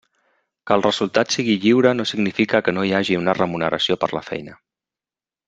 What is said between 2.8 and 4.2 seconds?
hi hagi una remuneració per